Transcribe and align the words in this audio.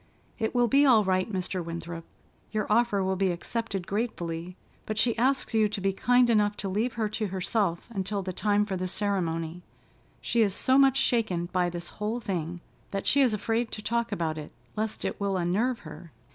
"It 0.39 0.55
will 0.55 0.67
be 0.67 0.83
all 0.83 1.03
right, 1.03 1.31
Mr. 1.31 1.63
Winthrop. 1.63 2.05
Your 2.51 2.65
offer 2.71 3.03
will 3.03 3.15
be 3.15 3.29
accepted 3.29 3.85
gratefully, 3.85 4.55
but 4.87 4.97
she 4.97 5.15
asks 5.15 5.53
you 5.53 5.69
to 5.69 5.79
be 5.79 5.93
kind 5.93 6.27
enough 6.27 6.57
to 6.57 6.69
leave 6.69 6.93
her 6.93 7.07
to 7.09 7.27
herself 7.27 7.87
until 7.91 8.23
the 8.23 8.33
time 8.33 8.65
for 8.65 8.75
the 8.75 8.87
ceremony. 8.87 9.61
She 10.19 10.41
is 10.41 10.55
so 10.55 10.79
much 10.79 10.97
shaken 10.97 11.45
by 11.53 11.69
this 11.69 11.89
whole 12.01 12.19
thing 12.19 12.61
that 12.89 13.05
she 13.05 13.21
is 13.21 13.35
afraid 13.35 13.71
to 13.73 13.83
talk 13.83 14.11
about 14.11 14.39
it, 14.39 14.51
lest 14.75 15.05
it 15.05 15.19
will 15.21 15.37
unnerve 15.37 15.81
her. 15.81 16.11